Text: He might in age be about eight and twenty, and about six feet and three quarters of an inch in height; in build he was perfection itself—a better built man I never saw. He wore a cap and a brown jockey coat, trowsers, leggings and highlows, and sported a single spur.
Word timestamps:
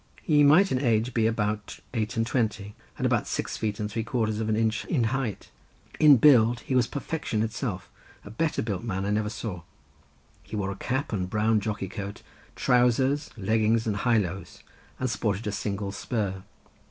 He 0.23 0.41
might 0.41 0.71
in 0.71 0.79
age 0.81 1.13
be 1.13 1.27
about 1.27 1.79
eight 1.93 2.17
and 2.17 2.25
twenty, 2.25 2.73
and 2.97 3.05
about 3.05 3.27
six 3.27 3.55
feet 3.55 3.79
and 3.79 3.87
three 3.87 4.03
quarters 4.03 4.39
of 4.39 4.49
an 4.49 4.55
inch 4.55 4.83
in 4.85 5.03
height; 5.13 5.51
in 5.99 6.17
build 6.17 6.61
he 6.61 6.73
was 6.73 6.87
perfection 6.87 7.43
itself—a 7.43 8.31
better 8.31 8.63
built 8.63 8.81
man 8.83 9.05
I 9.05 9.11
never 9.11 9.29
saw. 9.29 9.61
He 10.41 10.55
wore 10.55 10.71
a 10.71 10.75
cap 10.75 11.13
and 11.13 11.25
a 11.25 11.27
brown 11.27 11.59
jockey 11.59 11.87
coat, 11.87 12.23
trowsers, 12.55 13.29
leggings 13.37 13.85
and 13.85 13.97
highlows, 13.97 14.63
and 14.99 15.07
sported 15.07 15.45
a 15.45 15.51
single 15.51 15.91
spur. 15.91 16.41